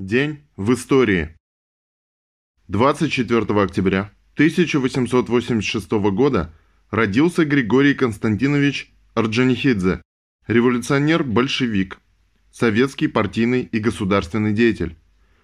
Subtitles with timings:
[0.00, 1.36] День в истории.
[2.68, 6.54] 24 октября 1886 года
[6.90, 10.00] родился Григорий Константинович Орджоникидзе,
[10.46, 11.98] революционер-большевик,
[12.50, 14.96] советский партийный и государственный деятель,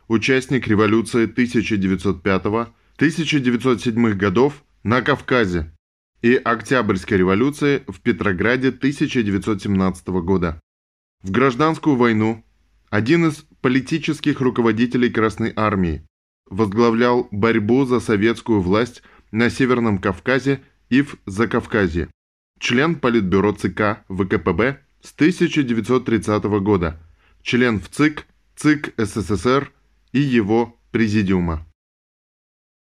[0.09, 5.71] участник революции 1905-1907 годов на Кавказе
[6.23, 10.59] и Октябрьской революции в Петрограде 1917 года.
[11.23, 12.43] В гражданскую войну
[12.89, 16.07] один из политических руководителей Красной Армии,
[16.49, 22.09] возглавлял борьбу за советскую власть на Северном Кавказе и в Закавказье,
[22.61, 27.03] член Политбюро ЦК ВКПБ с 1930 года,
[27.43, 29.73] член в ЦИК, ЦИК СССР
[30.13, 31.67] и его Президиума.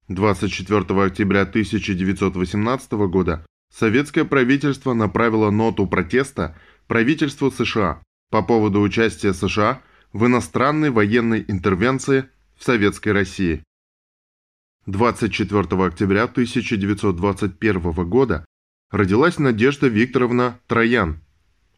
[0.07, 6.57] 24 октября 1918 года советское правительство направило ноту протеста
[6.87, 8.01] правительству США
[8.31, 9.83] по поводу участия США
[10.13, 13.63] в иностранной военной интервенции в Советской России.
[14.87, 18.45] 24 октября 1921 года
[18.91, 21.21] родилась Надежда Викторовна Троян,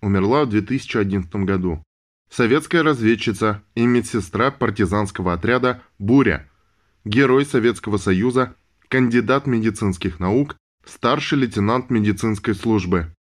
[0.01, 1.83] умерла в 2011 году.
[2.31, 6.49] Советская разведчица и медсестра партизанского отряда «Буря»,
[7.05, 8.57] герой Советского Союза,
[8.89, 10.57] кандидат медицинских наук,
[10.87, 13.15] старший лейтенант медицинской службы.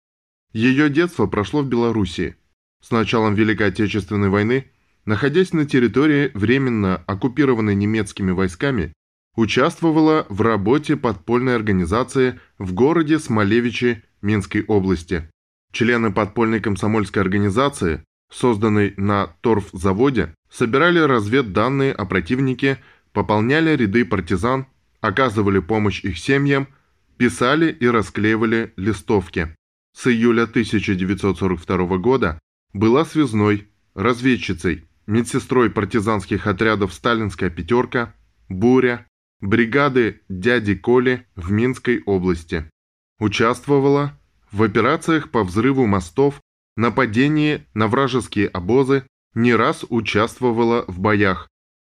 [0.52, 2.36] Ее детство прошло в Белоруссии.
[2.80, 4.70] С началом Великой Отечественной войны
[5.10, 8.92] находясь на территории, временно оккупированной немецкими войсками,
[9.34, 15.28] участвовала в работе подпольной организации в городе Смолевичи Минской области.
[15.72, 22.78] Члены подпольной комсомольской организации, созданной на торфзаводе, собирали разведданные о противнике,
[23.12, 24.68] пополняли ряды партизан,
[25.00, 26.68] оказывали помощь их семьям,
[27.16, 29.56] писали и расклеивали листовки.
[29.92, 32.38] С июля 1942 года
[32.72, 38.14] была связной, разведчицей, медсестрой партизанских отрядов «Сталинская пятерка»,
[38.48, 39.06] «Буря»,
[39.40, 42.70] бригады «Дяди Коли» в Минской области.
[43.18, 44.18] Участвовала
[44.52, 46.40] в операциях по взрыву мостов,
[46.76, 49.04] нападении на вражеские обозы,
[49.34, 51.48] не раз участвовала в боях.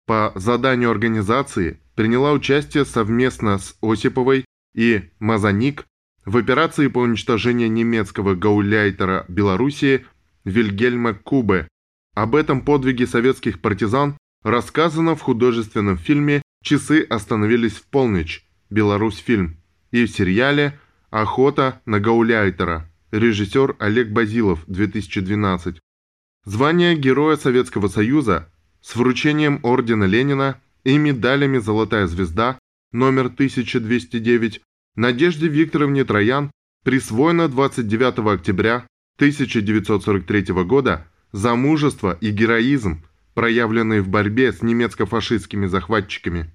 [0.06, 4.44] По заданию организации приняла участие совместно с Осиповой
[4.74, 5.86] и Мазаник
[6.24, 10.06] в операции по уничтожению немецкого гауляйтера Белоруссии
[10.44, 11.66] Вильгельма Кубе
[12.16, 18.46] об этом подвиге советских партизан рассказано в художественном фильме «Часы остановились в полночь.
[18.70, 19.58] Беларусь фильм»
[19.90, 25.78] и в сериале «Охота на Гауляйтера» режиссер Олег Базилов, 2012.
[26.46, 28.50] Звание Героя Советского Союза
[28.80, 32.58] с вручением Ордена Ленина и медалями «Золотая звезда»
[32.92, 34.62] номер 1209
[34.96, 36.50] Надежде Викторовне Троян
[36.82, 43.04] присвоено 29 октября 1943 года за мужество и героизм,
[43.34, 46.52] проявленные в борьбе с немецко-фашистскими захватчиками.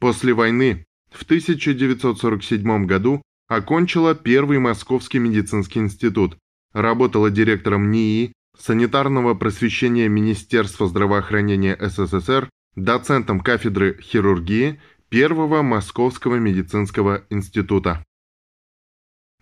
[0.00, 6.36] После войны в 1947 году окончила Первый Московский медицинский институт,
[6.72, 18.04] работала директором НИИ, санитарного просвещения Министерства здравоохранения СССР, доцентом кафедры хирургии Первого Московского медицинского института.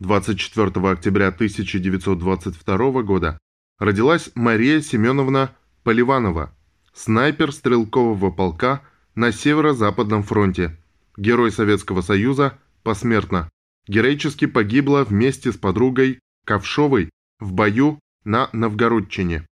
[0.00, 3.38] 24 октября 1922 года
[3.79, 6.55] родилась Мария Семеновна Поливанова,
[6.93, 8.83] снайпер стрелкового полка
[9.15, 10.77] на Северо-Западном фронте,
[11.17, 13.51] герой Советского Союза, посмертно.
[13.87, 19.47] Героически погибла вместе с подругой Ковшовой в бою на Новгородчине.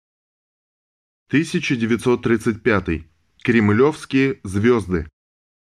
[1.28, 3.04] 1935.
[3.42, 5.08] Кремлевские звезды.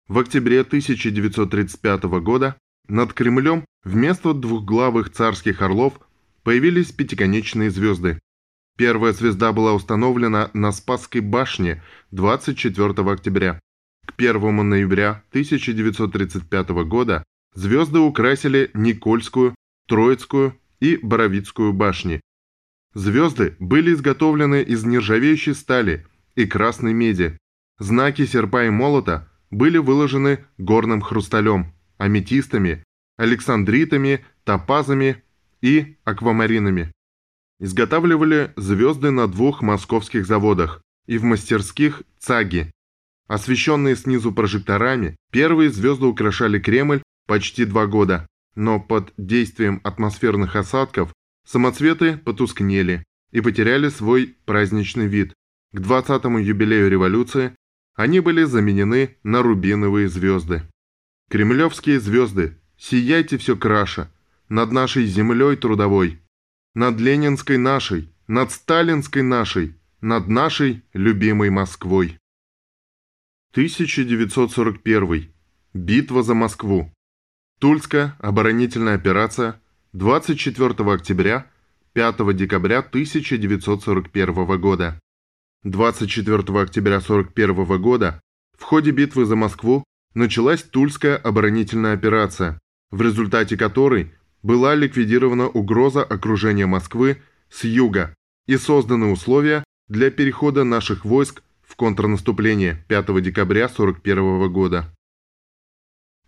[0.07, 2.57] В октябре 1935 года
[2.87, 5.99] над Кремлем вместо двухглавых царских орлов
[6.43, 8.19] появились пятиконечные звезды.
[8.77, 13.59] Первая звезда была установлена на Спасской башне 24 октября.
[14.05, 17.23] К 1 ноября 1935 года
[17.55, 19.55] звезды украсили Никольскую,
[19.87, 22.21] Троицкую и Боровицкую башни.
[22.93, 26.05] Звезды были изготовлены из нержавеющей стали
[26.35, 27.35] и красной меди.
[27.79, 32.83] Знаки серпа и молота были выложены горным хрусталем, аметистами,
[33.17, 35.23] александритами, топазами
[35.61, 36.91] и аквамаринами.
[37.59, 42.71] Изготавливали звезды на двух московских заводах и в мастерских ЦАГИ.
[43.27, 51.11] Освещенные снизу прожекторами, первые звезды украшали Кремль почти два года, но под действием атмосферных осадков
[51.45, 55.33] самоцветы потускнели и потеряли свой праздничный вид.
[55.73, 57.55] К 20-му юбилею революции
[57.95, 60.61] они были заменены на рубиновые звезды.
[61.29, 64.09] Кремлевские звезды, сияйте все краше,
[64.47, 66.21] над нашей землей трудовой–
[66.77, 72.19] над ленинской нашей, над сталинской нашей, над нашей любимой Москвой.
[73.53, 75.33] 1941.
[75.73, 76.93] Битва за Москву.
[77.59, 79.59] Тульская оборонительная операция
[79.93, 81.49] 24 октября
[81.93, 84.99] 5 декабря 1941 года.
[85.63, 88.21] 24 октября 1941 года
[88.55, 89.83] в ходе битвы за Москву
[90.13, 92.59] началась Тульская оборонительная операция,
[92.91, 94.13] в результате которой
[94.43, 101.75] была ликвидирована угроза окружения Москвы с юга и созданы условия для перехода наших войск в
[101.75, 104.93] контрнаступление 5 декабря 1941 года.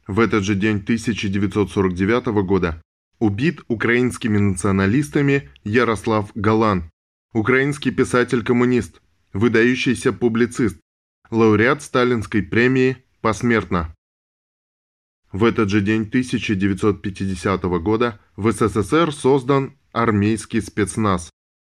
[0.08, 2.82] В этот же день 1949 года
[3.20, 6.90] убит украинскими националистами Ярослав Галан,
[7.34, 9.02] украинский писатель-коммунист,
[9.34, 10.80] выдающийся публицист,
[11.30, 13.94] лауреат Сталинской премии посмертно.
[15.31, 21.30] В этот же день 1950 года в СССР создан армейский спецназ.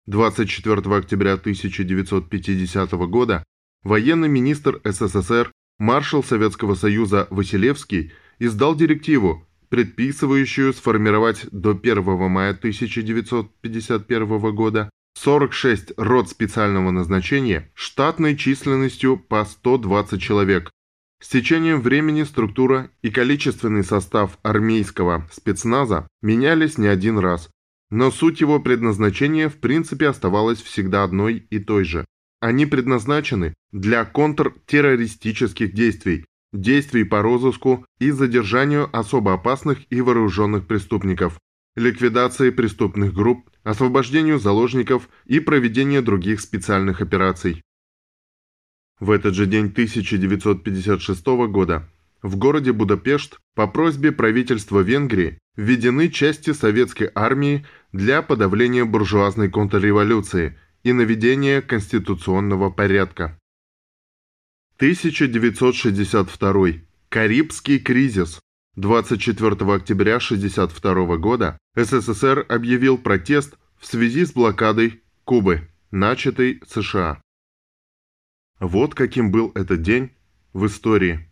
[0.07, 3.43] 24 октября 1950 года
[3.83, 14.55] военный министр СССР, маршал Советского Союза Василевский издал директиву, предписывающую сформировать до 1 мая 1951
[14.55, 20.71] года 46 рот специального назначения штатной численностью по 120 человек.
[21.23, 27.49] С течением времени структура и количественный состав армейского спецназа менялись не один раз,
[27.89, 32.03] но суть его предназначения в принципе оставалась всегда одной и той же.
[32.41, 41.39] Они предназначены для контртеррористических действий, действий по розыску и задержанию особо опасных и вооруженных преступников,
[41.77, 47.61] ликвидации преступных групп, освобождению заложников и проведению других специальных операций.
[48.99, 51.89] В этот же день 1956 года
[52.21, 60.57] в городе Будапешт по просьбе правительства Венгрии введены части советской армии для подавления буржуазной контрреволюции
[60.83, 63.37] и наведения конституционного порядка.
[64.77, 66.67] 1962.
[67.09, 68.39] Карибский кризис.
[68.75, 77.21] 24 октября 1962 года СССР объявил протест в связи с блокадой Кубы, начатой США.
[78.63, 80.11] Вот каким был этот день
[80.53, 81.27] в истории.